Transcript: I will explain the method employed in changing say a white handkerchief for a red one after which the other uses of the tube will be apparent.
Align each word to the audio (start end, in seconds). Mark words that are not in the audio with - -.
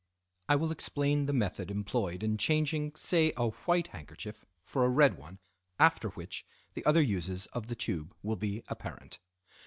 I 0.49 0.55
will 0.55 0.71
explain 0.71 1.27
the 1.27 1.31
method 1.31 1.69
employed 1.69 2.23
in 2.23 2.39
changing 2.39 2.95
say 2.95 3.33
a 3.37 3.49
white 3.49 3.89
handkerchief 3.89 4.47
for 4.63 4.83
a 4.83 4.89
red 4.89 5.15
one 5.15 5.37
after 5.77 6.09
which 6.09 6.43
the 6.73 6.83
other 6.85 7.03
uses 7.03 7.45
of 7.53 7.67
the 7.67 7.75
tube 7.75 8.15
will 8.23 8.35
be 8.37 8.63
apparent. 8.67 9.19